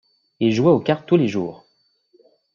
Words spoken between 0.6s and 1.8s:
aux cartes tous les jours.